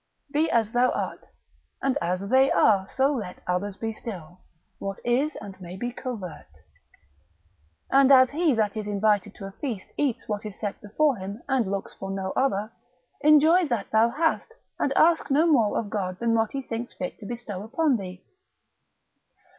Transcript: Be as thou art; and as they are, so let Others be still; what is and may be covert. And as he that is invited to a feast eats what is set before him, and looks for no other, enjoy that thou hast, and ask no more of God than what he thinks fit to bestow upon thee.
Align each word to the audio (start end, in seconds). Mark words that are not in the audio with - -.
Be 0.31 0.49
as 0.49 0.71
thou 0.71 0.89
art; 0.89 1.27
and 1.79 1.95
as 2.01 2.21
they 2.27 2.49
are, 2.51 2.87
so 2.87 3.13
let 3.13 3.43
Others 3.45 3.77
be 3.77 3.93
still; 3.93 4.39
what 4.79 4.97
is 5.05 5.35
and 5.35 5.61
may 5.61 5.77
be 5.77 5.91
covert. 5.91 6.47
And 7.91 8.11
as 8.11 8.31
he 8.31 8.55
that 8.55 8.75
is 8.75 8.87
invited 8.87 9.35
to 9.35 9.45
a 9.45 9.51
feast 9.51 9.89
eats 9.97 10.27
what 10.27 10.43
is 10.43 10.59
set 10.59 10.81
before 10.81 11.17
him, 11.17 11.43
and 11.47 11.67
looks 11.69 11.93
for 11.93 12.09
no 12.09 12.31
other, 12.31 12.71
enjoy 13.23 13.67
that 13.67 13.91
thou 13.91 14.09
hast, 14.09 14.51
and 14.79 14.91
ask 14.93 15.29
no 15.29 15.45
more 15.45 15.77
of 15.77 15.91
God 15.91 16.17
than 16.17 16.33
what 16.33 16.49
he 16.53 16.63
thinks 16.63 16.93
fit 16.93 17.19
to 17.19 17.27
bestow 17.27 17.61
upon 17.63 17.97
thee. 17.97 18.23